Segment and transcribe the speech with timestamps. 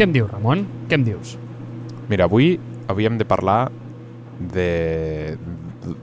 [0.00, 0.62] Què em dius, Ramon?
[0.88, 1.34] Què em dius?
[2.08, 2.54] Mira, avui
[2.88, 3.66] havíem de parlar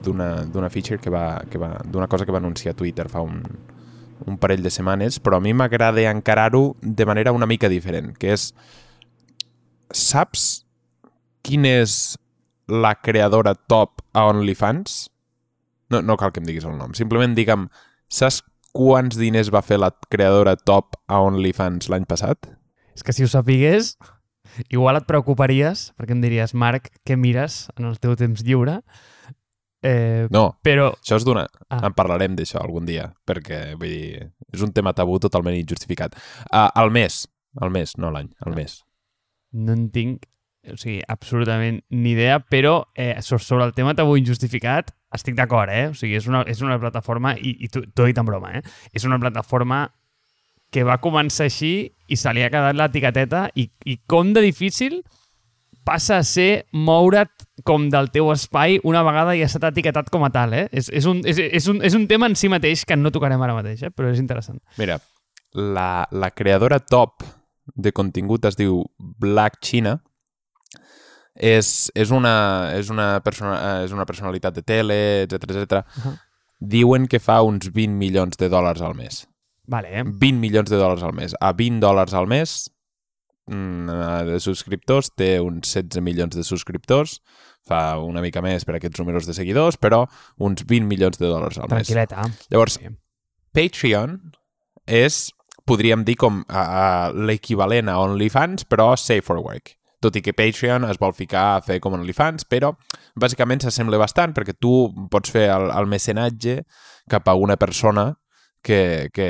[0.06, 3.40] d'una feature que va, que va d'una cosa que va anunciar Twitter fa un,
[4.30, 8.36] un parell de setmanes, però a mi m'agrada encarar-ho de manera una mica diferent, que
[8.36, 8.52] és
[9.90, 10.46] saps
[11.42, 12.20] quin és
[12.70, 15.08] la creadora top a OnlyFans?
[15.90, 17.66] No, no cal que em diguis el nom, simplement digue'm,
[18.14, 18.44] saps
[18.78, 22.54] quants diners va fer la creadora top a OnlyFans l'any passat?
[22.98, 23.94] És que si ho sapigués,
[24.74, 28.80] igual et preocuparies, perquè em diries, Marc, què mires en el teu temps lliure?
[29.86, 31.44] Eh, No, però, Això és d'una...
[31.70, 31.78] Ah.
[31.78, 31.84] Ah.
[31.88, 34.24] En parlarem d'això algun dia, perquè vull dir,
[34.54, 36.18] és un tema tabú totalment injustificat.
[36.50, 37.28] Uh, al mes,
[37.62, 38.58] al mes, no l'any, al No.
[38.58, 38.82] mes.
[39.54, 40.26] no en tinc
[40.68, 45.70] o sigui, absolutament ni idea, però eh, so- sobre el tema tabú injustificat estic d'acord,
[45.72, 45.86] eh?
[45.88, 48.52] O sigui, és una, és una plataforma, i, i t'ho t'ho he dit en broma,
[48.58, 48.62] eh?
[48.92, 49.86] És una plataforma
[50.72, 55.02] que va començar així i se li ha quedat l'etiqueteta i, i com de difícil
[55.88, 60.32] passa a ser moure't com del teu espai una vegada ja s'ha etiquetat com a
[60.34, 60.66] tal, eh?
[60.72, 63.42] És, és, un, és, és, un, és un tema en si mateix que no tocarem
[63.44, 63.94] ara mateix, eh?
[63.96, 64.60] Però és interessant.
[64.82, 65.00] Mira,
[65.56, 67.24] la, la creadora top
[67.76, 69.98] de contingut es diu Black China.
[71.38, 75.84] És, és, una, és, una persona, és una personalitat de tele, etc etc.
[76.02, 76.16] Ahà.
[76.58, 79.22] Diuen que fa uns 20 milions de dòlars al mes.
[79.68, 80.04] Vale, eh?
[80.08, 81.36] 20 milions de dòlars al mes.
[81.44, 82.56] A 20 dòlars al mes
[83.52, 83.98] mm,
[84.30, 87.20] de subscriptors, té uns 16 milions de subscriptors,
[87.68, 90.06] fa una mica més per aquests números de seguidors, però
[90.40, 91.88] uns 20 milions de dòlars al mes.
[91.88, 92.28] Tranquil·leta.
[92.54, 92.94] Llavors, Sí.
[93.58, 94.20] Patreon
[94.88, 95.32] és,
[95.66, 99.74] podríem dir, com a l'equivalent a OnlyFans, però safe for work.
[100.00, 102.76] Tot i que Patreon es vol ficar a fer com OnlyFans, però
[103.18, 106.60] bàsicament s'assembla bastant perquè tu pots fer el, el mecenatge
[107.10, 108.12] cap a una persona
[108.68, 109.30] que, que,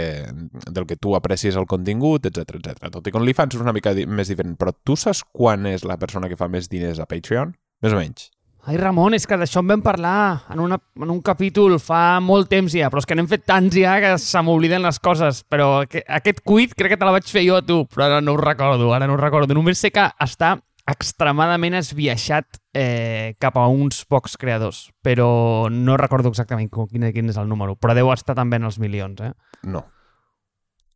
[0.66, 2.90] del que tu aprecies el contingut, etc etc.
[2.94, 5.86] Tot i que OnlyFans és una mica di més diferent, però tu saps quan és
[5.86, 7.54] la persona que fa més diners a Patreon?
[7.86, 8.32] Més o menys.
[8.68, 12.50] Ai, Ramon, és que d'això en vam parlar en, una, en un capítol fa molt
[12.52, 15.40] temps ja, però és que n'hem fet tants ja que se m'obliden les coses.
[15.48, 18.18] Però que, aquest cuit crec que te la vaig fer jo a tu, però ara
[18.20, 19.56] no ho recordo, ara no ho recordo.
[19.56, 26.30] Només sé que està extremadament esbiaixat eh, cap a uns pocs creadors, però no recordo
[26.32, 29.34] exactament quin, quin és el número, però deu estar també en els milions, eh?
[29.68, 29.84] No.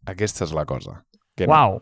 [0.07, 1.01] Aquesta és la cosa.
[1.37, 1.53] Que no.
[1.53, 1.81] Uau!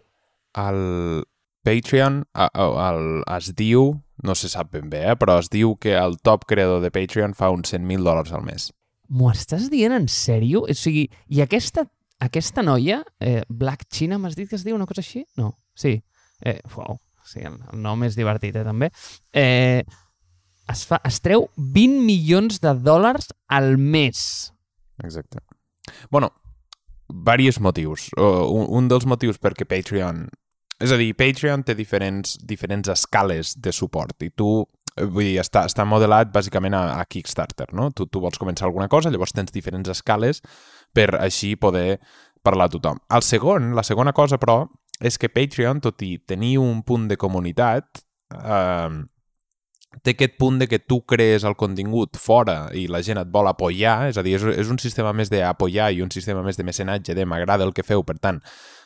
[0.60, 1.24] el
[1.64, 3.92] Patreon a- el, es diu,
[4.26, 7.36] no se sap ben bé, eh, però es diu que el top creador de Patreon
[7.38, 8.72] fa uns 100.000 dòlars al mes.
[9.10, 10.64] M'ho estàs dient en sèrio?
[10.66, 11.86] O sigui, i aquesta,
[12.20, 15.24] aquesta noia, eh, Black China, m'has dit que es diu una cosa així?
[15.38, 16.00] No, sí.
[16.42, 16.98] Eh, uau,
[17.30, 18.92] sí, el, el nom és divertit, eh, també.
[19.34, 19.84] Eh,
[20.70, 24.52] es, fa, es treu 20 milions de dòlars al mes.
[25.04, 25.40] Exacte.
[26.12, 26.34] bueno,
[27.10, 28.10] diversos motius.
[28.18, 30.28] Uh, un, un dels motius perquè Patreon...
[30.80, 34.62] És a dir, Patreon té diferents, diferents escales de suport i tu,
[34.96, 37.90] eh, vull dir, està, està modelat bàsicament a, a Kickstarter, no?
[37.92, 40.40] Tu, tu vols començar alguna cosa, llavors tens diferents escales
[40.96, 42.00] per així poder
[42.48, 43.02] parlar a tothom.
[43.12, 44.62] El segon, la segona cosa, però,
[45.00, 48.04] és que Patreon, tot i tenir un punt de comunitat,
[48.36, 48.90] eh,
[50.04, 53.48] té aquest punt de que tu crees el contingut fora i la gent et vol
[53.50, 56.66] apoyar, és a dir, és, és un sistema més d'apoyar i un sistema més de
[56.68, 58.42] mecenatge, de m'agrada el que feu, per tant,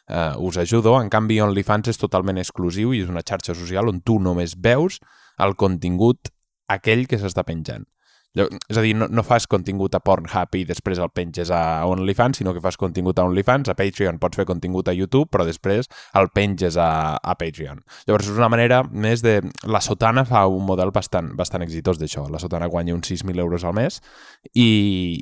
[0.08, 0.96] eh, us ajudo.
[1.02, 5.02] En canvi, OnlyFans és totalment exclusiu i és una xarxa social on tu només veus
[5.44, 6.32] el contingut
[6.72, 7.86] aquell que s'està penjant.
[8.34, 12.40] És a dir, no, no fas contingut a Pornhub i després el penges a OnlyFans,
[12.42, 15.86] sinó que fas contingut a OnlyFans, a Patreon pots fer contingut a YouTube, però després
[16.18, 17.84] el penges a, a Patreon.
[18.08, 19.36] Llavors és una manera més de...
[19.70, 22.26] La Sotana fa un model bastant, bastant exitós d'això.
[22.34, 24.02] La Sotana guanya uns 6.000 euros al mes
[24.50, 24.68] i,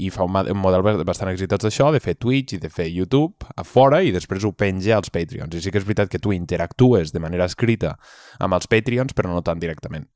[0.05, 3.51] i fa un, un model bastant exitós d'això, de fer Twitch i de fer YouTube
[3.59, 5.51] a fora i després ho penja als Patreons.
[5.51, 7.97] I sí que és veritat que tu interactues de manera escrita
[8.39, 10.07] amb els Patreons, però no tan directament.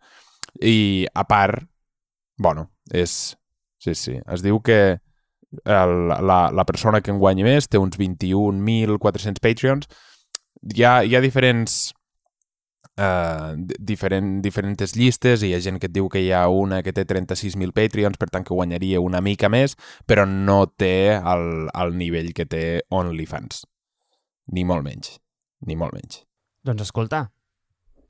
[0.64, 1.68] I a part,
[2.38, 3.36] bueno, és...
[3.86, 4.16] Sí, sí.
[4.32, 4.98] Es diu que
[5.64, 9.86] el, la, la persona que en guanyi més té uns 21.400 Patreons.
[10.74, 11.94] Hi ha, hi ha diferents
[12.98, 16.82] uh, diferent, diferents llistes i hi ha gent que et diu que hi ha una
[16.86, 19.78] que té 36.000 Patreons, per tant que guanyaria una mica més,
[20.08, 23.66] però no té el, el nivell que té OnlyFans.
[24.56, 25.18] Ni molt menys.
[25.66, 26.24] Ni molt menys.
[26.66, 27.26] Doncs escolta,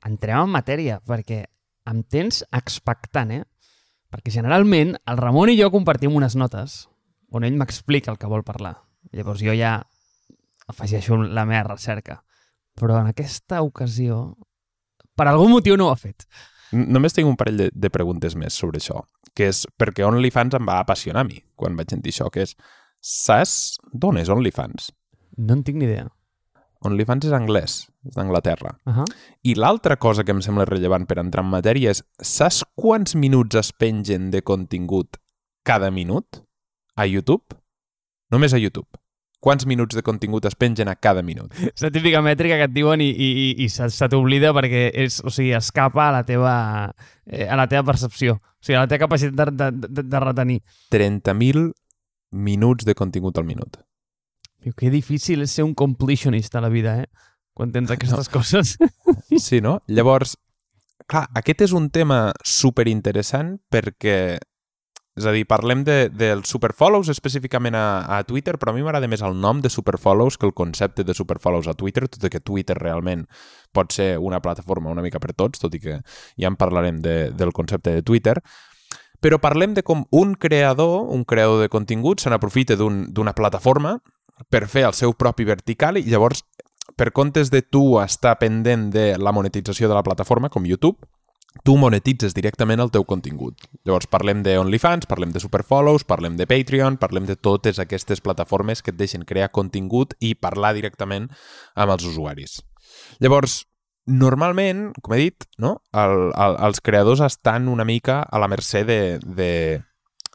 [0.06, 1.44] entrem en matèria, perquè
[1.90, 3.44] em tens expectant, eh?
[4.12, 6.84] Perquè generalment el Ramon i jo compartim unes notes
[7.34, 8.76] on ell m'explica el que vol parlar.
[9.12, 9.80] Llavors jo ja
[10.70, 12.20] afegeixo la meva recerca.
[12.76, 14.36] Però en aquesta ocasió,
[15.16, 16.26] per algun motiu no ho ha fet.
[16.76, 19.00] Només tinc un parell de, de preguntes més sobre això,
[19.34, 22.56] que és perquè OnlyFans em va apassionar a mi quan vaig sentir això, que és,
[23.00, 24.90] saps d'on és OnlyFans?
[25.38, 26.08] No en tinc ni idea.
[26.86, 28.76] OnlyFans és anglès, és d'Anglaterra.
[28.86, 29.06] Uh -huh.
[29.42, 33.56] I l'altra cosa que em sembla rellevant per entrar en matèria és saps quants minuts
[33.56, 35.16] es pengen de contingut
[35.64, 36.44] cada minut
[36.96, 37.44] a YouTube?
[38.30, 38.88] Només a YouTube.
[39.40, 41.52] Quants minuts de contingut es pengen a cada minut?
[41.74, 44.88] És la típica mètrica que et diuen i, i, i, i se, se t'oblida perquè
[45.04, 46.54] és, o sigui, escapa a la teva,
[47.26, 48.40] eh, a la teva percepció.
[48.40, 50.62] O sigui, a la teva capacitat de, de, de, de retenir.
[50.90, 51.68] 30.000
[52.32, 53.78] minuts de contingut al minut.
[54.66, 57.06] Diu, que difícil és ser un completionist a la vida, eh?
[57.54, 58.32] Quan tens aquestes no.
[58.34, 58.74] coses.
[59.46, 59.78] Sí, no?
[59.86, 60.34] Llavors,
[61.06, 64.16] clar, aquest és un tema super interessant perquè
[65.16, 67.86] és a dir, parlem de, dels superfollows específicament a,
[68.18, 71.14] a Twitter, però a mi m'agrada més el nom de superfollows que el concepte de
[71.16, 73.24] superfollows a Twitter, tot i que Twitter realment
[73.72, 77.30] pot ser una plataforma una mica per tots, tot i que ja en parlarem de,
[77.32, 78.36] del concepte de Twitter.
[79.22, 83.96] Però parlem de com un creador, un creador de contingut, se n'aprofita d'una un, plataforma
[84.50, 86.44] per fer el seu propi vertical i llavors,
[86.96, 90.98] per comptes de tu estar pendent de la monetització de la plataforma, com YouTube,
[91.64, 93.64] tu monetitzes directament el teu contingut.
[93.86, 98.82] Llavors parlem de OnlyFans, parlem de Superfollows, parlem de Patreon, parlem de totes aquestes plataformes
[98.82, 101.30] que et deixen crear contingut i parlar directament
[101.74, 102.60] amb els usuaris.
[103.20, 103.64] Llavors,
[104.06, 105.78] normalment, com he dit, no?
[105.92, 109.52] el, el, els creadors estan una mica a la mercè de, de,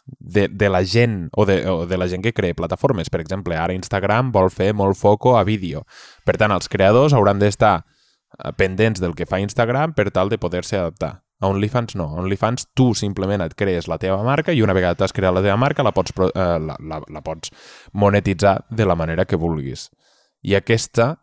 [0.05, 3.09] de, de la gent o de, o de la gent que crea plataformes.
[3.09, 5.85] Per exemple, ara Instagram vol fer molt foco a vídeo.
[6.25, 7.81] Per tant, els creadors hauran d'estar
[8.39, 11.23] Eh, pendents del que fa Instagram per tal de poder-se adaptar.
[11.41, 12.05] A OnlyFans no.
[12.15, 15.41] A OnlyFans tu simplement et crees la teva marca i una vegada t'has creat la
[15.43, 17.51] teva marca la pots, eh, la, la, la pots
[17.91, 19.89] monetitzar de la manera que vulguis.
[20.41, 21.15] I aquesta,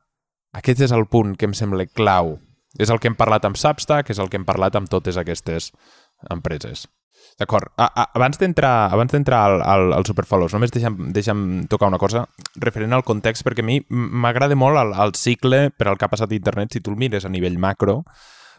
[0.53, 2.37] aquest és el punt que em sembla clau.
[2.79, 5.73] És el que hem parlat amb Substack, és el que hem parlat amb totes aquestes
[6.31, 6.87] empreses.
[7.39, 7.71] D'acord.
[7.79, 12.25] Abans d'entrar abans d'entrar al, al, al Superfollows, només deixa'm, deixa'm tocar una cosa
[12.63, 16.13] referent al context, perquè a mi m'agrada molt el, el cicle per al que ha
[16.13, 18.03] passat internet, si tu el mires a nivell macro,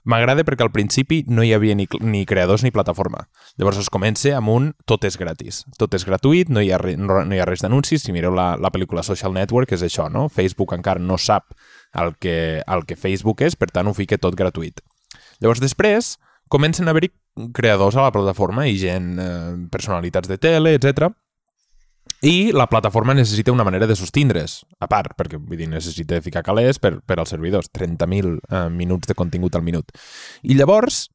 [0.07, 3.25] M'agrada perquè al principi no hi havia ni, ni creadors ni plataforma.
[3.59, 5.63] Llavors es comença amb un tot és gratis.
[5.77, 8.06] Tot és gratuït, no hi ha, re, no, no hi ha res d'anuncis.
[8.06, 10.27] Si mireu la, la pel·lícula Social Network és això, no?
[10.31, 11.51] Facebook encara no sap
[12.00, 14.79] el que, el que Facebook és, per tant ho fica tot gratuït.
[15.44, 16.15] Llavors després
[16.50, 17.12] comencen a haver-hi
[17.56, 21.12] creadors a la plataforma i gent, eh, personalitats de tele, etc.
[22.25, 26.44] I la plataforma necessita una manera de sostindre's, a part, perquè vull dir, necessita ficar
[26.44, 29.94] calés per, per als servidors, 30.000 eh, minuts de contingut al minut.
[30.44, 31.06] I llavors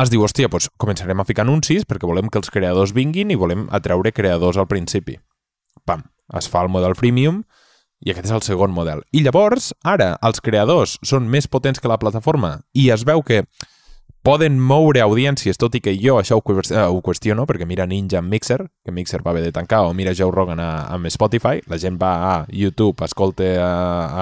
[0.00, 3.38] es diu, hòstia, doncs començarem a ficar anuncis perquè volem que els creadors vinguin i
[3.40, 5.18] volem atreure creadors al principi.
[5.84, 6.04] Pam,
[6.36, 7.42] es fa el model freemium
[8.00, 9.02] i aquest és el segon model.
[9.12, 13.42] I llavors, ara, els creadors són més potents que la plataforma i es veu que
[14.22, 18.20] poden moure audiències, tot i que jo això ho, eh, ho qüestiono, perquè mira Ninja
[18.20, 21.78] amb Mixer, que Mixer va haver de tancar, o mira Joe Rogan amb Spotify, la
[21.78, 23.70] gent va a YouTube, escolta a,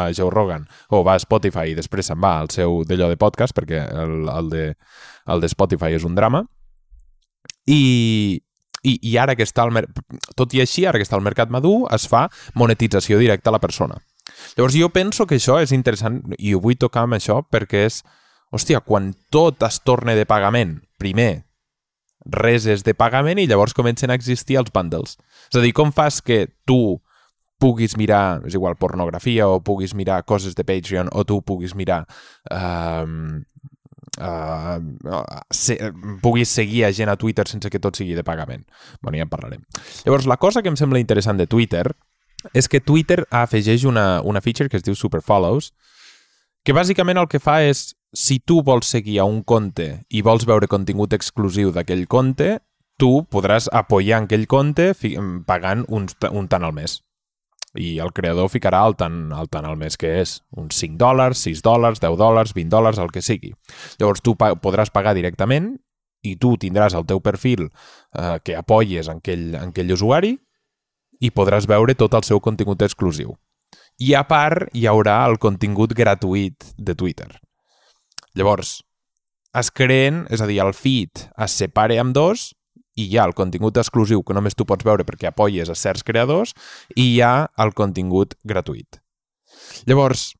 [0.05, 3.19] a Joe Rogan, o va a Spotify i després se'n va al seu d'allò de
[3.19, 4.69] podcast, perquè el, el, de,
[5.27, 6.45] el de Spotify és un drama,
[7.67, 8.41] i,
[8.83, 9.75] i, i ara que està al
[10.37, 13.61] tot i així, ara que està al mercat madur, es fa monetització directa a la
[13.61, 13.99] persona.
[14.57, 18.03] Llavors jo penso que això és interessant i ho vull tocar amb això perquè és
[18.55, 21.49] hòstia, quan tot es torna de pagament, primer
[22.29, 25.17] res és de pagament i llavors comencen a existir els bundles.
[25.49, 26.99] És a dir, com fas que tu
[27.59, 32.05] puguis mirar, és igual, pornografia o puguis mirar coses de Patreon o tu puguis mirar
[32.55, 33.07] uh,
[34.23, 34.79] uh,
[35.51, 35.79] se,
[36.23, 38.65] puguis seguir a gent a Twitter sense que tot sigui de pagament.
[39.03, 39.65] Bueno, ja en parlarem.
[40.05, 41.89] Llavors, la cosa que em sembla interessant de Twitter
[42.55, 45.73] és que Twitter afegeix una, una feature que es diu Super Follows,
[46.63, 50.47] que bàsicament el que fa és si tu vols seguir a un compte i vols
[50.49, 52.59] veure contingut exclusiu d'aquell compte,
[52.99, 54.93] tu podràs apoyar aquell compte
[55.47, 56.99] pagant un, un tant al mes.
[57.79, 61.43] I el creador ficarà el tant, el tant al mes que és, uns 5 dòlars,
[61.45, 63.53] 6 dòlars, 10 dòlars, 20 dòlars, el que sigui.
[64.01, 65.75] Llavors tu pa podràs pagar directament
[66.25, 70.35] i tu tindràs el teu perfil eh, que apoyes en aquell, en aquell usuari
[71.21, 73.37] i podràs veure tot el seu contingut exclusiu.
[73.99, 77.29] I a part hi haurà el contingut gratuït de Twitter.
[78.39, 78.79] Llavors,
[79.59, 82.53] es creen, és a dir, el feed es separa amb dos
[82.99, 86.07] i hi ha el contingut exclusiu que només tu pots veure perquè apoyes a certs
[86.07, 86.55] creadors
[86.95, 89.01] i hi ha el contingut gratuït.
[89.91, 90.33] Llavors,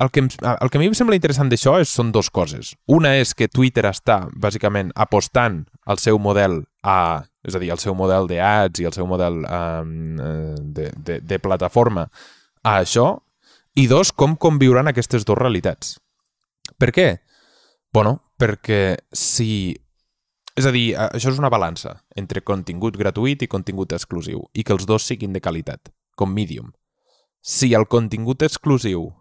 [0.00, 2.74] el que, el que a mi em sembla interessant d'això són dues coses.
[2.92, 7.80] Una és que Twitter està, bàsicament, apostant al seu model a, és a dir, el
[7.80, 9.94] seu model d'ads i el seu model um,
[10.76, 12.10] de, de, de plataforma
[12.60, 13.14] a això,
[13.76, 15.96] i dos, com conviuran aquestes dues realitats.
[16.80, 17.08] Per què?
[17.96, 19.72] Bueno, perquè si...
[20.52, 24.74] És a dir, això és una balança entre contingut gratuït i contingut exclusiu i que
[24.76, 26.74] els dos siguin de qualitat, com medium.
[27.40, 29.14] Si el contingut exclusiu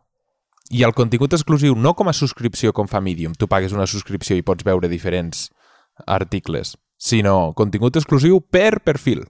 [0.75, 4.35] I el contingut exclusiu no com a subscripció com fa Medium, tu pagues una subscripció
[4.35, 5.47] i pots veure diferents
[6.05, 9.23] articles, sinó contingut exclusiu per perfil.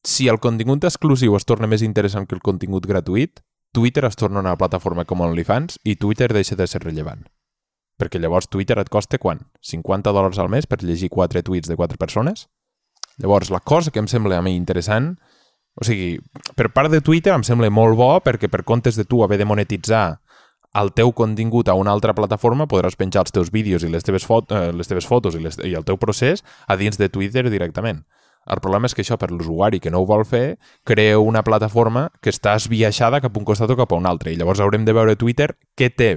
[0.00, 3.42] Si el contingut exclusiu es torna més interessant que el contingut gratuït,
[3.74, 7.26] Twitter es torna una plataforma com OnlyFans i Twitter deixa de ser rellevant.
[7.96, 9.40] Perquè llavors Twitter et costa quan?
[9.64, 12.48] 50 dòlars al mes per llegir 4 tuits de 4 persones?
[13.18, 15.14] Llavors, la cosa que em sembla a mi interessant,
[15.76, 16.18] o sigui,
[16.56, 19.48] per part de Twitter em sembla molt bo perquè per comptes de tu haver de
[19.48, 20.20] monetitzar
[20.76, 24.26] el teu contingut a una altra plataforma podràs penjar els teus vídeos i les teves,
[24.28, 27.46] fot eh, les teves fotos i, les, i el teu procés a dins de Twitter
[27.48, 28.04] directament.
[28.46, 32.10] El problema és que això, per l'usuari que no ho vol fer, crea una plataforma
[32.22, 34.30] que està esbiaixada cap a un costat o cap a un altre.
[34.30, 36.10] I llavors haurem de veure Twitter què té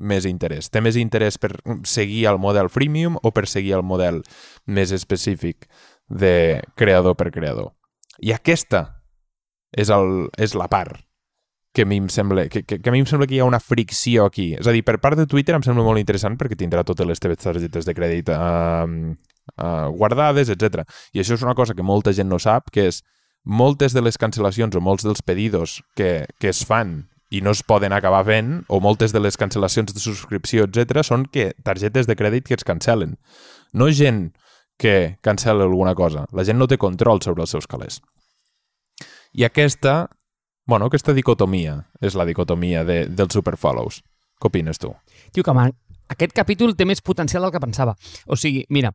[0.00, 0.70] més interès.
[0.72, 1.52] Té més interès per
[1.88, 4.22] seguir el model freemium o per seguir el model
[4.66, 5.68] més específic
[6.08, 7.74] de creador per creador.
[8.20, 9.04] I aquesta
[9.70, 10.98] és, el, és la part
[11.72, 13.46] que a mi em sembla que, que, que a mi em sembla que hi ha
[13.46, 14.50] una fricció aquí.
[14.58, 17.22] És a dir, per part de Twitter em sembla molt interessant perquè tindrà totes les
[17.22, 18.88] teves targetes de crèdit uh,
[19.54, 20.82] uh, guardades, etc.
[21.14, 23.04] I això és una cosa que molta gent no sap, que és
[23.44, 27.62] moltes de les cancel·lacions o molts dels pedidos que, que es fan i no es
[27.62, 32.16] poden acabar fent, o moltes de les cancel·lacions de subscripció, etc, són que targetes de
[32.18, 33.16] crèdit que es cancel·len.
[33.72, 34.32] No gent
[34.80, 36.26] que cancel·la alguna cosa.
[36.34, 38.00] La gent no té control sobre els seus calés.
[39.32, 40.08] I aquesta
[40.70, 43.96] Bueno, aquesta dicotomia és la dicotomia de, dels superfollows.
[44.38, 44.92] Què opines tu?
[45.34, 45.72] Tio, que man,
[46.14, 47.96] aquest capítol té més potencial del que pensava.
[48.30, 48.92] O sigui, mira,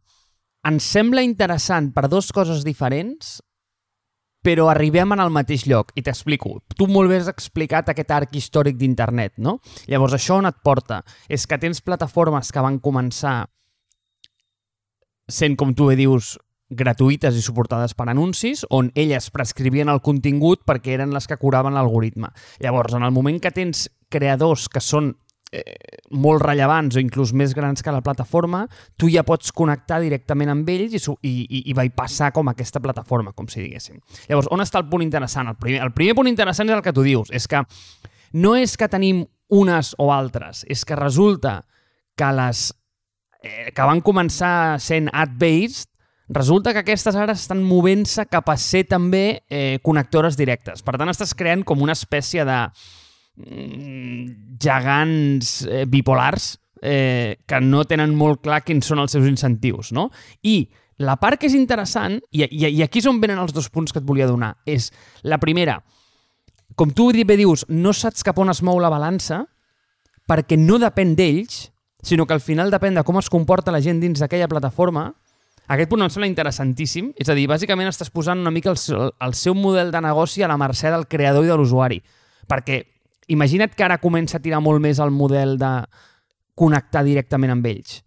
[0.63, 3.41] ens sembla interessant per dues coses diferents,
[4.45, 5.91] però arribem en el mateix lloc.
[5.97, 6.59] I t'explico.
[6.77, 9.57] Tu molt bé has explicat aquest arc històric d'internet, no?
[9.89, 11.01] Llavors, això on et porta?
[11.27, 13.37] És que tens plataformes que van començar
[15.25, 16.35] sent, com tu bé dius,
[16.69, 21.73] gratuïtes i suportades per anuncis, on elles prescrivien el contingut perquè eren les que curaven
[21.73, 22.29] l'algoritme.
[22.61, 25.15] Llavors, en el moment que tens creadors que són
[25.51, 28.65] eh, molt rellevants o inclús més grans que la plataforma,
[28.97, 32.81] tu ja pots connectar directament amb ells i, i, i, i vaig passar com aquesta
[32.83, 34.01] plataforma, com si diguéssim.
[34.29, 35.51] Llavors, on està el punt interessant?
[35.51, 37.63] El primer, el primer punt interessant és el que tu dius, és que
[38.35, 41.59] no és que tenim unes o altres, és que resulta
[42.17, 42.71] que les
[43.43, 45.91] eh, que van començar sent ad-based
[46.27, 50.81] Resulta que aquestes ara estan movent-se cap a ser també eh, connectores directes.
[50.81, 52.55] Per tant, estàs creant com una espècie de
[53.35, 60.09] gegants eh, bipolars eh, que no tenen molt clar quins són els seus incentius, no?
[60.43, 60.63] I
[61.03, 63.91] la part que és interessant, i, i, i aquí és on venen els dos punts
[63.91, 64.91] que et volia donar, és
[65.23, 65.81] la primera,
[66.75, 69.45] com tu bé dius, no saps cap on es mou la balança
[70.27, 73.99] perquè no depèn d'ells, sinó que al final depèn de com es comporta la gent
[73.99, 75.11] dins d'aquella plataforma
[75.67, 77.11] aquest punt em sembla interessantíssim.
[77.17, 78.77] És a dir, bàsicament estàs posant una mica el,
[79.25, 81.97] el seu model de negoci a la mercè del creador i de l'usuari.
[82.45, 82.83] Perquè
[83.27, 85.71] imagina't que ara comença a tirar molt més el model de
[86.55, 88.01] connectar directament amb ells.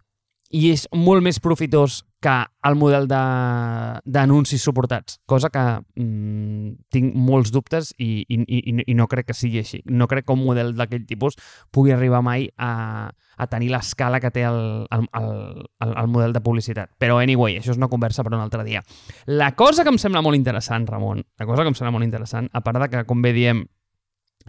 [0.48, 2.34] I és molt més profitós que
[2.66, 5.62] el model d'anuncis suportats, cosa que
[6.00, 9.82] mm, tinc molts dubtes i, i, i, i no crec que sigui així.
[9.86, 11.38] No crec que un model d'aquell tipus
[11.70, 14.58] pugui arribar mai a, a tenir l'escala que té el,
[14.90, 16.96] el, el, el model de publicitat.
[16.98, 18.82] Però, anyway, això és una conversa per un altre dia.
[19.30, 22.50] La cosa que em sembla molt interessant, Ramon, la cosa que em sembla molt interessant,
[22.50, 23.62] a part de que, com bé diem,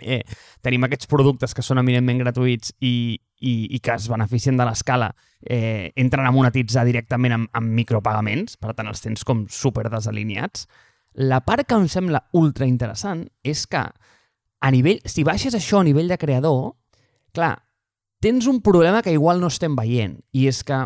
[0.01, 0.21] eh,
[0.65, 5.09] tenim aquests productes que són eminentment gratuïts i, i, i que es beneficien de l'escala,
[5.41, 10.67] eh, entren a monetitzar directament amb, amb micropagaments, per tant els tens com super desalineats.
[11.19, 13.81] La part que em sembla ultra interessant és que
[14.59, 16.75] a nivell, si baixes això a nivell de creador,
[17.35, 17.55] clar,
[18.19, 20.83] tens un problema que igual no estem veient, i és que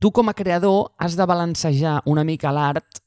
[0.00, 3.02] tu com a creador has de balancejar una mica l'art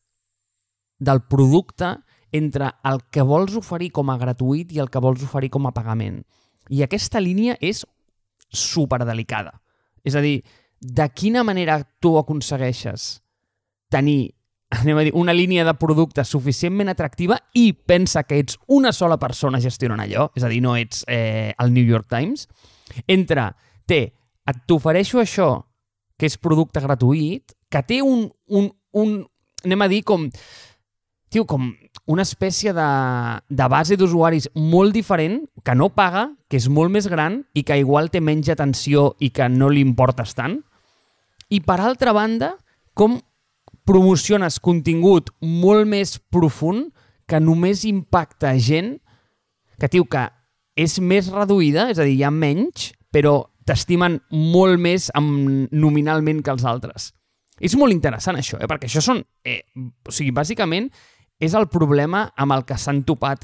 [0.99, 1.95] del producte
[2.33, 5.73] entre el que vols oferir com a gratuït i el que vols oferir com a
[5.75, 6.23] pagament.
[6.73, 7.83] I aquesta línia és
[8.53, 9.53] superdelicada.
[10.03, 10.41] És a dir,
[10.79, 13.21] de quina manera tu aconsegueixes
[13.93, 14.33] tenir
[14.81, 19.19] anem a dir, una línia de producte suficientment atractiva i pensa que ets una sola
[19.21, 22.47] persona gestionant allò, és a dir, no ets eh, el New York Times,
[23.05, 23.51] entre
[23.85, 24.01] té,
[24.49, 25.49] et t'ofereixo això,
[26.17, 29.13] que és producte gratuït, que té un, un, un
[29.63, 30.27] anem a dir, com
[31.33, 31.71] tio, com
[32.09, 32.89] una espècie de,
[33.49, 37.79] de base d'usuaris molt diferent, que no paga, que és molt més gran i que
[37.81, 40.59] igual té menys atenció i que no li importes tant.
[41.49, 42.53] I per altra banda,
[42.93, 43.19] com
[43.87, 46.91] promociones contingut molt més profund
[47.27, 48.97] que només impacta gent
[49.79, 50.27] que, tio, que
[50.79, 56.41] és més reduïda, és a dir, hi ha menys, però t'estimen molt més amb, nominalment
[56.43, 57.11] que els altres.
[57.63, 58.67] És molt interessant això, eh?
[58.69, 59.21] perquè això són...
[59.45, 60.89] Eh, o sigui, bàsicament,
[61.43, 63.43] és el problema amb el que s'han topat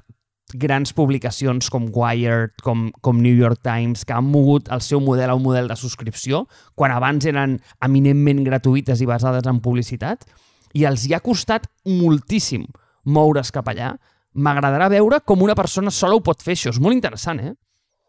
[0.60, 5.29] grans publicacions com Wired, com, com New York Times, que han mogut el seu model
[5.29, 6.46] a un model de subscripció,
[6.79, 10.25] quan abans eren eminentment gratuïtes i basades en publicitat,
[10.74, 12.65] i els hi ha costat moltíssim
[13.06, 13.94] moure's cap allà.
[14.34, 16.74] M'agradarà veure com una persona sola ho pot fer això.
[16.74, 17.53] És molt interessant, eh?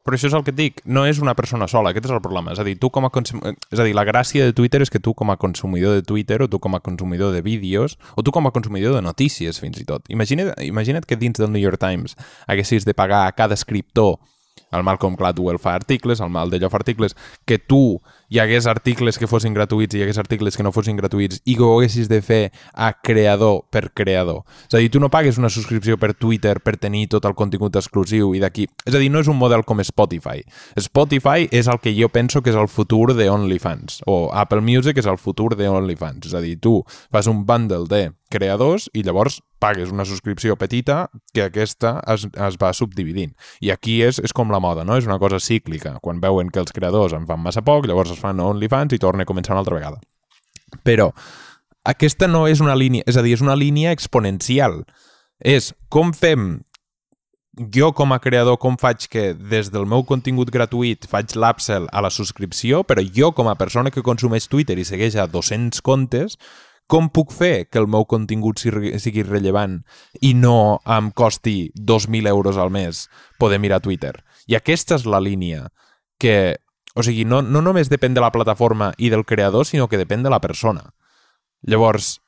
[0.04, 2.22] Però això és el que et dic, no és una persona sola, aquest és el
[2.24, 2.54] problema.
[2.54, 3.42] És a dir, tu com a consum...
[3.44, 6.40] és a dir, la gràcia de Twitter és que tu com a consumidor de Twitter
[6.42, 9.80] o tu com a consumidor de vídeos o tu com a consumidor de notícies fins
[9.80, 10.08] i tot.
[10.08, 12.16] Imagina't, imagina't que dins del New York Times
[12.46, 14.18] haguessis de pagar a cada escriptor
[14.70, 19.18] el Malcolm Gladwell fa articles, el Mal de fa articles, que tu hi hagués articles
[19.18, 22.08] que fossin gratuïts i hi hagués articles que no fossin gratuïts i que ho haguessis
[22.08, 24.44] de fer a creador per creador.
[24.68, 27.76] És a dir, tu no pagues una subscripció per Twitter per tenir tot el contingut
[27.80, 28.68] exclusiu i d'aquí...
[28.86, 30.44] És a dir, no és un model com Spotify.
[30.78, 35.02] Spotify és el que jo penso que és el futur de OnlyFans o Apple Music
[35.02, 36.30] és el futur de OnlyFans.
[36.30, 36.78] És a dir, tu
[37.10, 42.56] fas un bundle de creadors i llavors pagues una subscripció petita que aquesta es, es
[42.62, 43.34] va subdividint.
[43.60, 44.96] I aquí és, és com la moda, no?
[44.96, 45.96] És una cosa cíclica.
[46.00, 49.26] Quan veuen que els creadors en fan massa poc, llavors es fan OnlyFans i torna
[49.26, 50.00] a començar una altra vegada.
[50.86, 51.10] Però
[51.88, 54.82] aquesta no és una línia, és a dir, és una línia exponencial.
[55.40, 56.60] És com fem
[57.74, 62.02] jo com a creador, com faig que des del meu contingut gratuït faig l'upsell a
[62.04, 66.38] la subscripció, però jo com a persona que consumeix Twitter i segueix a 200 comptes,
[66.90, 69.78] com puc fer que el meu contingut sigui rellevant
[70.26, 73.06] i no em costi 2.000 euros al mes
[73.38, 74.16] poder mirar Twitter?
[74.50, 75.68] I aquesta és la línia
[76.18, 76.58] que...
[76.94, 80.24] O sigui, no, no només depèn de la plataforma i del creador, sinó que depèn
[80.26, 80.88] de la persona.
[81.62, 82.18] Llavors,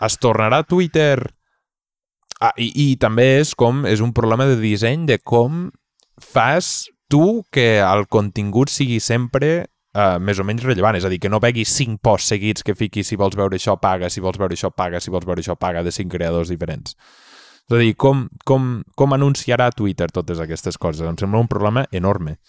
[0.00, 1.20] es tornarà Twitter...
[2.42, 5.68] Ah, i, I també és com és un problema de disseny de com
[6.18, 9.52] fas tu que el contingut sigui sempre
[9.94, 12.74] uh, més o menys rellevant, és a dir, que no veguis cinc posts seguits que
[12.74, 15.54] fiquis si vols veure això paga, si vols veure això paga, si vols veure això
[15.54, 16.96] paga, de cinc creadors diferents.
[17.70, 21.06] És a dir, com, com, com anunciarà Twitter totes aquestes coses?
[21.06, 22.40] Em sembla un problema enorme,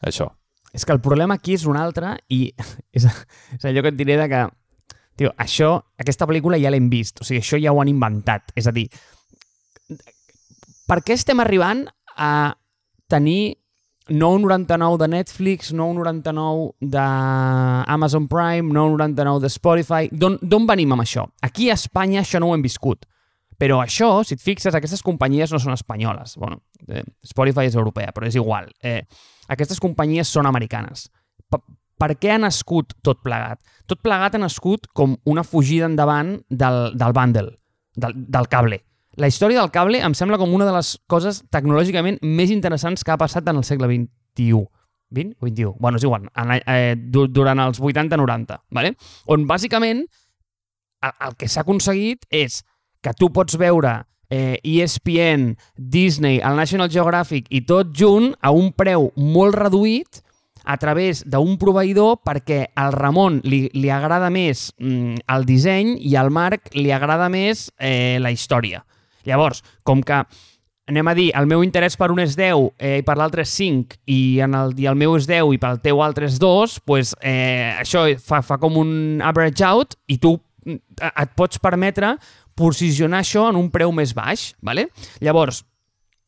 [0.00, 0.32] això.
[0.72, 2.46] És que el problema aquí és un altre i
[2.96, 4.42] és, és allò que et diré de que
[5.20, 8.54] tio, això, aquesta pel·lícula ja l'hem vist, o sigui, això ja ho han inventat.
[8.56, 8.86] És a dir,
[10.88, 11.84] per què estem arribant
[12.16, 12.32] a
[13.12, 13.58] tenir
[14.12, 20.10] 9,99 de Netflix, 9,99 d'Amazon Prime, 9,99 de Spotify...
[20.12, 21.28] D'on venim amb això?
[21.44, 23.06] Aquí a Espanya això no ho hem viscut.
[23.60, 26.36] Però això, si et fixes, aquestes companyies no són espanyoles.
[26.36, 28.70] bueno, eh, Spotify és europea, però és igual.
[28.82, 29.02] Eh,
[29.48, 31.10] aquestes companyies són americanes.
[31.48, 31.60] Per,
[31.98, 33.60] per què ha nascut tot plegat?
[33.86, 37.58] Tot plegat ha nascut com una fugida endavant del, del bundle,
[37.94, 38.82] del, del cable
[39.16, 43.12] la història del cable em sembla com una de les coses tecnològicament més interessants que
[43.12, 44.64] ha passat en el segle XXI.
[45.12, 45.76] 20 o 21?
[45.78, 48.94] Bueno, és igual, en, eh, durant els 80-90, ¿vale?
[49.26, 50.06] on bàsicament
[51.02, 52.62] el, el que s'ha aconseguit és
[53.02, 53.98] que tu pots veure
[54.32, 60.22] eh, ESPN, Disney, el National Geographic i tot junt a un preu molt reduït
[60.64, 66.16] a través d'un proveïdor perquè al Ramon li, li agrada més mm, el disseny i
[66.16, 68.84] al Marc li agrada més eh, la història.
[69.26, 70.22] Llavors, com que
[70.88, 73.52] anem a dir, el meu interès per un és 10 eh, i per l'altre és
[73.58, 76.78] 5 i, en el, i el meu és 10 i pel teu altre és 2,
[76.86, 80.36] pues, eh, això fa, fa com un average out i tu
[80.66, 82.16] mm, et pots permetre
[82.54, 84.52] posicionar això en un preu més baix.
[84.60, 84.88] ¿vale?
[85.20, 85.64] Llavors,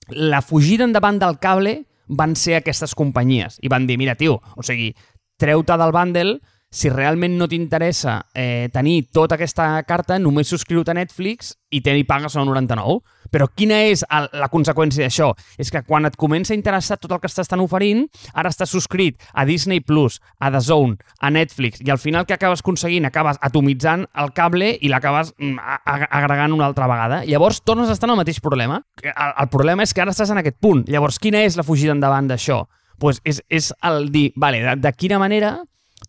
[0.08, 4.62] la fugida endavant del cable van ser aquestes companyies i van dir, mira, tio, o
[4.62, 4.92] sigui,
[5.40, 6.38] treu-te del bundle
[6.74, 11.94] si realment no t'interessa eh, tenir tota aquesta carta, només subscriu-te a Netflix i te
[11.94, 12.98] n'hi pagues el 99.
[13.34, 15.30] Però quina és el, la conseqüència d'això?
[15.58, 19.22] És que quan et comença a interessar tot el que t'estan oferint, ara estàs subscrit
[19.32, 23.06] a Disney+, Plus, a The Zone, a Netflix, i al final que acabes aconseguint?
[23.06, 27.22] Acabes atomitzant el cable i l'acabes mm, agregant una altra vegada.
[27.26, 28.80] Llavors tornes a estar en el mateix problema.
[29.02, 30.84] El, el problema és que ara estàs en aquest punt.
[30.90, 32.64] Llavors, quina és la fugida endavant d'això?
[32.98, 35.56] Pues és, és el dir, vale, de, de quina manera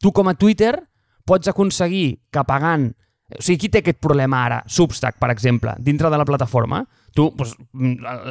[0.01, 0.75] tu com a Twitter
[1.25, 2.91] pots aconseguir que pagant...
[3.25, 4.60] O sigui, qui té aquest problema ara?
[4.69, 6.84] Substack, per exemple, dintre de la plataforma.
[7.17, 7.55] Tu, doncs,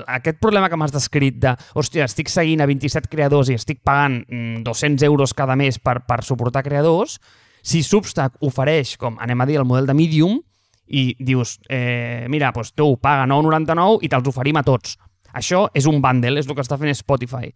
[0.07, 4.21] aquest problema que m'has descrit de, hòstia, estic seguint a 27 creadors i estic pagant
[4.31, 7.19] 200 mm, euros cada mes per, per suportar creadors,
[7.65, 10.39] si Substack ofereix, com anem a dir, el model de Medium,
[10.87, 14.99] i dius, eh, mira, doncs tu paga 9,99 i te'ls oferim a tots.
[15.35, 17.49] Això és un bundle, és el que està fent Spotify.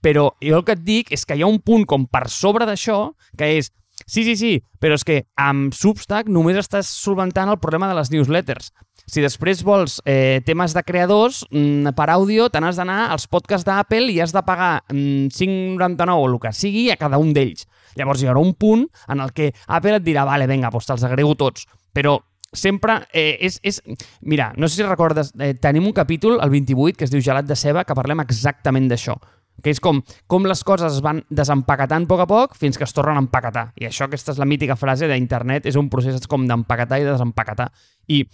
[0.00, 2.66] Però jo el que et dic és que hi ha un punt com per sobre
[2.68, 3.70] d'això, que és,
[4.06, 8.12] sí, sí, sí, però és que amb Substack només estàs solventant el problema de les
[8.12, 8.72] newsletters.
[9.10, 13.66] Si després vols eh, temes de creadors, mm, per àudio te n'has d'anar als podcasts
[13.66, 17.66] d'Apple i has de pagar mm, 5,99 o el que sigui a cada un d'ells.
[17.98, 21.06] Llavors hi haurà un punt en el que Apple et dirà, vale, vinga, doncs te'ls
[21.08, 21.66] agrego tots.
[21.92, 22.20] Però
[22.52, 23.82] sempre eh, és, és...
[24.22, 27.50] Mira, no sé si recordes, eh, tenim un capítol, el 28, que es diu Gelat
[27.50, 29.18] de ceba, que parlem exactament d'això
[29.62, 32.86] que és com, com les coses es van desempaquetant a poc a poc fins que
[32.86, 33.70] es tornen a empaquetar.
[33.80, 37.12] I això, aquesta és la mítica frase d'internet, és un procés com d'empaquetar i de
[37.12, 37.70] desempaquetar.
[38.08, 38.24] I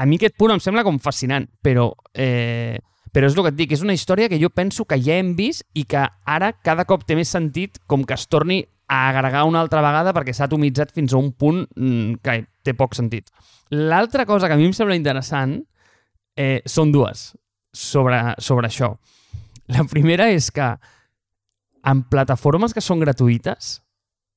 [0.00, 2.78] a mi aquest punt em sembla com fascinant, però, eh,
[3.12, 5.34] però és el que et dic, és una història que jo penso que ja hem
[5.36, 9.44] vist i que ara cada cop té més sentit com que es torni a agregar
[9.46, 13.30] una altra vegada perquè s'ha atomitzat fins a un punt mm, que té poc sentit.
[13.70, 15.60] L'altra cosa que a mi em sembla interessant
[16.34, 17.30] eh, són dues
[17.72, 18.96] sobre, sobre això.
[19.70, 20.66] La primera és que
[21.86, 23.78] en plataformes que són gratuïtes,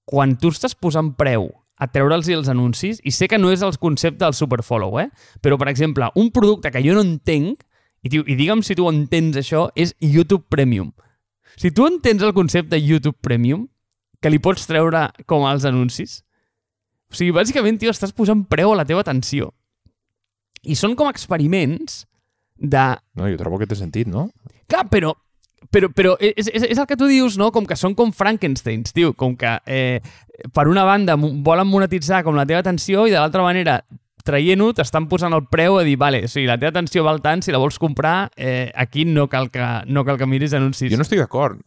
[0.06, 1.50] quan tu estàs posant preu
[1.82, 5.10] a treure'ls els anuncis, i sé que no és el concepte del superfollow, eh?
[5.42, 7.64] però, per exemple, un producte que jo no entenc,
[8.04, 10.92] i, tio, i digue'm si tu entens això, és YouTube Premium.
[11.58, 13.68] Si tu entens el concepte YouTube Premium,
[14.22, 16.22] que li pots treure com als anuncis,
[17.12, 19.52] o sigui, bàsicament, tio, estàs posant preu a la teva atenció.
[20.64, 22.04] I són com experiments
[22.56, 22.86] de...
[23.20, 24.30] No, jo trobo que té sentit, no?
[24.72, 25.12] Clar, però
[25.72, 27.52] però, però és, és, és el que tu dius, no?
[27.56, 29.14] Com que són com Frankensteins, tio.
[29.18, 30.02] Com que, eh,
[30.54, 33.82] per una banda, volen monetitzar com la teva atenció i de l'altra manera
[34.24, 37.44] traient-ho, t'estan posant el preu a dir, vale, o sigui, la teva atenció val tant,
[37.44, 40.92] si la vols comprar, eh, aquí no cal, que, no cal que miris anuncis.
[40.94, 41.60] Jo no estic d'acord.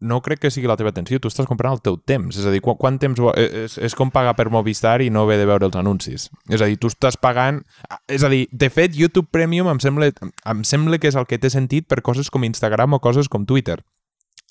[0.00, 2.36] No crec que sigui la teva atenció, tu estàs comprant el teu temps.
[2.38, 3.20] És a dir, quant, quant temps...
[3.34, 6.28] Eh, és, és com pagar per Movistar i no haver de veure els anuncis.
[6.50, 7.62] És a dir, tu estàs pagant...
[8.10, 11.40] És a dir, de fet, YouTube Premium em sembla, em sembla que és el que
[11.42, 13.80] té sentit per coses com Instagram o coses com Twitter.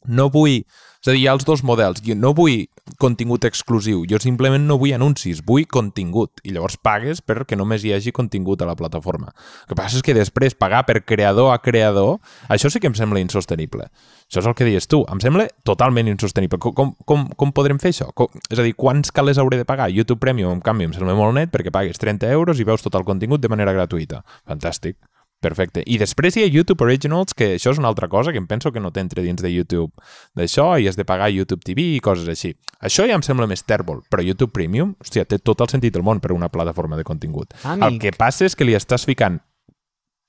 [0.06, 0.64] No vull
[1.02, 1.98] és a dir, hi ha els dos models.
[2.06, 2.68] Jo no vull
[3.02, 6.44] contingut exclusiu, jo simplement no vull anuncis, vull contingut.
[6.46, 9.32] I llavors pagues perquè només hi hagi contingut a la plataforma.
[9.64, 12.20] El que passa és que després pagar per creador a creador,
[12.54, 13.90] això sí que em sembla insostenible.
[14.30, 15.02] Això és el que dius tu.
[15.10, 16.62] Em sembla totalment insostenible.
[16.62, 18.12] Com, com, com podrem fer això?
[18.14, 19.90] Com, és a dir, quants calés hauré de pagar?
[19.90, 22.94] YouTube Premium, en canvi, em sembla molt net perquè pagues 30 euros i veus tot
[22.94, 24.22] el contingut de manera gratuïta.
[24.46, 25.02] Fantàstic.
[25.42, 25.82] Perfecte.
[25.90, 28.70] I després hi ha YouTube Originals, que això és una altra cosa que em penso
[28.72, 29.90] que no t'entra dins de YouTube
[30.38, 32.54] d'això i has de pagar YouTube TV i coses així.
[32.80, 36.06] Això ja em sembla més tèrbol, però YouTube Premium, hòstia, té tot el sentit del
[36.06, 37.58] món per una plataforma de contingut.
[37.64, 37.88] Amic.
[37.88, 39.42] El que passa és que li estàs ficant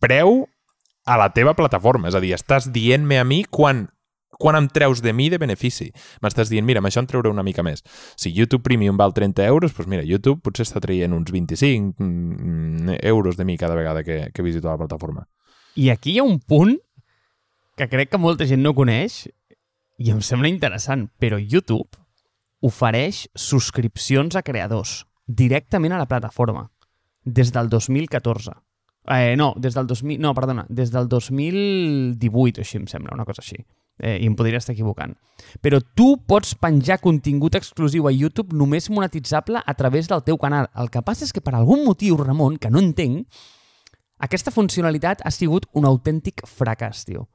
[0.01, 0.47] preu
[1.05, 3.87] a la teva plataforma, és a dir, estàs dient-me a mi quan
[4.39, 5.91] quan em treus de mi de benefici?
[6.25, 7.85] M'estàs dient, mira, amb això em treuré una mica més.
[8.17, 12.97] Si YouTube Premium val 30 euros, doncs mira, YouTube potser està traient uns 25 mm,
[13.13, 15.27] euros de mi cada vegada que, que visito la plataforma.
[15.77, 16.77] I aquí hi ha un punt
[17.77, 19.27] que crec que molta gent no coneix
[20.03, 22.01] i em sembla interessant, però YouTube
[22.63, 26.69] ofereix subscripcions a creadors directament a la plataforma
[27.25, 28.53] des del 2014.
[29.11, 33.27] Eh, no, des del 2000, no, perdona, des del 2018 o així em sembla, una
[33.27, 33.65] cosa així
[33.99, 35.15] eh, i em podria estar equivocant.
[35.61, 40.69] Però tu pots penjar contingut exclusiu a YouTube només monetitzable a través del teu canal.
[40.79, 43.27] El que passa és que per algun motiu, Ramon, que no entenc,
[44.23, 47.27] aquesta funcionalitat ha sigut un autèntic fracàs, tio.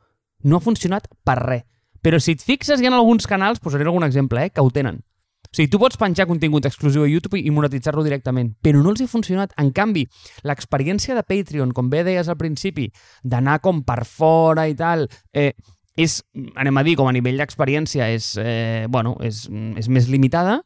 [0.44, 1.66] No ha funcionat per res.
[2.02, 5.02] Però si et fixes, hi ha alguns canals, posaré algun exemple, eh, que ho tenen.
[5.48, 9.02] O sigui, tu pots penjar contingut exclusiu a YouTube i monetitzar-lo directament, però no els
[9.02, 9.54] ha funcionat.
[9.58, 10.04] En canvi,
[10.48, 12.90] l'experiència de Patreon, com bé deies al principi,
[13.24, 15.54] d'anar com per fora i tal, eh,
[15.98, 16.22] és,
[16.56, 19.48] anem a dir, com a nivell d'experiència és, eh, bueno, és,
[19.82, 20.62] és més limitada,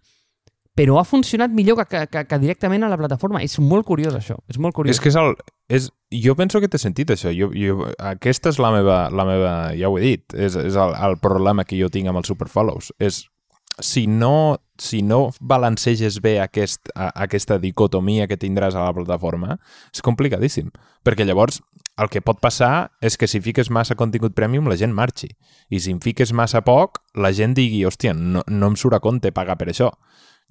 [0.75, 3.41] però ha funcionat millor que, que, que directament a la plataforma.
[3.43, 4.37] És molt curiós, això.
[4.51, 4.95] És molt curiós.
[4.95, 5.35] És que és el...
[5.71, 7.31] És, jo penso que té sentit, això.
[7.35, 9.51] Jo, jo, aquesta és la meva, la meva...
[9.77, 10.35] Ja ho he dit.
[10.35, 12.93] És, és el, el problema que jo tinc amb els superfollows.
[13.03, 13.25] És
[13.81, 19.59] si no, si no balanceges bé aquest, a, aquesta dicotomia que tindràs a la plataforma,
[19.91, 20.71] és complicadíssim.
[21.03, 21.59] Perquè llavors
[21.99, 25.29] el que pot passar és que si fiques massa contingut premium la gent marxi.
[25.69, 29.01] I si em fiques massa poc, la gent digui, hòstia, no, no em surt a
[29.03, 29.91] compte pagar per això.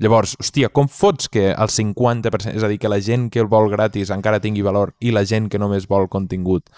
[0.00, 3.50] Llavors, hòstia, com fots que el 50%, és a dir, que la gent que el
[3.53, 6.70] vol gratis encara tingui valor i la gent que només vol contingut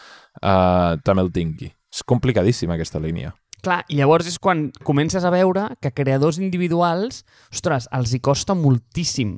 [0.43, 1.71] uh, també el tingui?
[1.93, 3.31] És complicadíssima aquesta línia.
[3.63, 7.23] Clar, i llavors és quan comences a veure que creadors individuals,
[7.53, 9.37] ostres, els hi costa moltíssim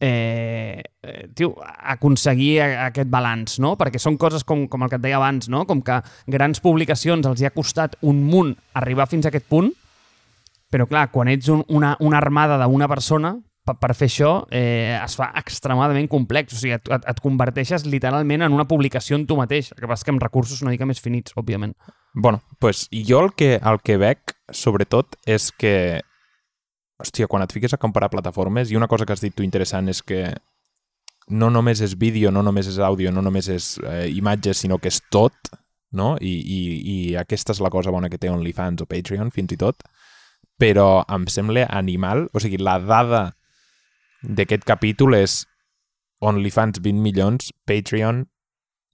[0.00, 3.74] eh, eh, tio, aconseguir aquest balanç, no?
[3.80, 5.64] Perquè són coses com, com el que et deia abans, no?
[5.68, 9.72] Com que grans publicacions els hi ha costat un munt arribar fins a aquest punt,
[10.70, 14.94] però clar, quan ets un, una, una armada d'una persona, per, per fer això eh,
[14.98, 16.56] es fa extremadament complex.
[16.56, 19.72] O sigui, et, et, et converteixes literalment en una publicació en tu mateix.
[19.74, 21.76] El que passa que amb recursos una mica més finits, òbviament.
[22.14, 26.02] Bueno, pues jo el que, el que veig, sobretot, és que
[27.04, 29.88] hòstia, quan et fiques a comparar plataformes, i una cosa que has dit tu interessant
[29.92, 30.26] és que
[31.28, 34.90] no només és vídeo, no només és àudio, no només és eh, imatges, sinó que
[34.92, 35.54] és tot,
[35.94, 36.14] no?
[36.20, 36.60] I, i,
[36.94, 39.86] I aquesta és la cosa bona que té OnlyFans o Patreon, fins i tot.
[40.60, 43.24] Però em sembla animal, o sigui, la dada
[44.22, 45.42] d'aquest capítol és
[46.24, 48.24] OnlyFans 20 milions, Patreon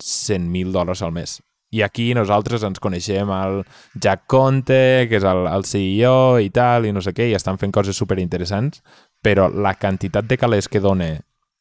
[0.03, 1.39] 100.000 dòlars al mes.
[1.71, 3.61] I aquí nosaltres ens coneixem el
[3.95, 7.61] Jack Conte, que és el, el CEO i tal, i no sé què, i estan
[7.61, 8.83] fent coses super interessants,
[9.23, 11.13] però la quantitat de calés que dona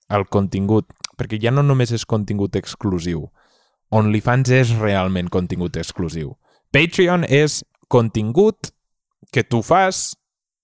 [0.09, 3.27] el contingut, perquè ja no només és contingut exclusiu,
[3.89, 6.35] OnlyFans és realment contingut exclusiu.
[6.73, 8.69] Patreon és contingut
[9.33, 10.13] que tu fas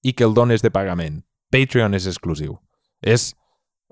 [0.06, 1.24] i que el dones de pagament.
[1.54, 2.60] Patreon és exclusiu.
[3.02, 3.34] És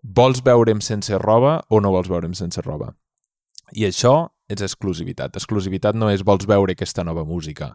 [0.04, 2.94] vols veure'm sense roba o no vols veure'm sense roba.
[3.74, 5.36] I això és exclusivitat.
[5.40, 7.74] Exclusivitat no és vols veure aquesta nova música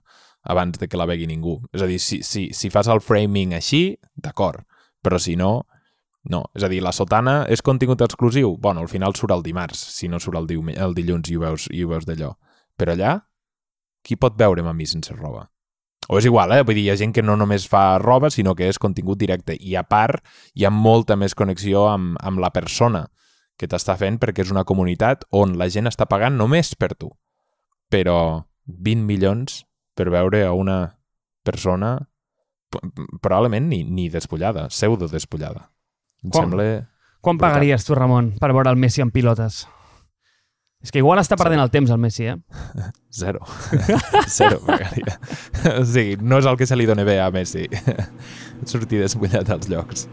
[0.49, 1.59] abans de que la vegui ningú.
[1.75, 4.63] És a dir, si, si, si fas el framing així, d'acord,
[5.03, 5.67] però si no,
[6.31, 6.45] no.
[6.55, 8.57] És a dir, la sotana és contingut exclusiu?
[8.61, 11.69] Bueno, al final surt el dimarts, si no surt el, el dilluns i ho veus,
[11.75, 12.35] i ho veus d'allò.
[12.79, 13.19] Però allà,
[14.07, 15.49] qui pot veure'm a mi sense roba?
[16.09, 16.63] O és igual, eh?
[16.65, 19.57] Vull dir, hi ha gent que no només fa roba, sinó que és contingut directe.
[19.59, 20.23] I a part,
[20.55, 23.09] hi ha molta més connexió amb, amb la persona
[23.59, 27.11] que t'està fent perquè és una comunitat on la gent està pagant només per tu.
[27.91, 29.65] Però 20 milions
[29.99, 30.79] per veure a una
[31.43, 31.97] persona
[33.23, 35.71] probablement ni, ni despullada, pseudo despullada.
[36.23, 36.45] Em Com?
[36.45, 36.69] sembla...
[37.21, 37.51] Quan Brutal.
[37.51, 39.65] pagaries tu, Ramon, per veure el Messi en pilotes?
[40.79, 42.37] És que igual està perdent el temps, el Messi, eh?
[43.21, 43.43] Zero.
[44.39, 45.17] Zero pagaria.
[45.75, 47.67] O sigui, no és el que se li dona bé a Messi.
[48.71, 50.07] Sortir despullat als llocs.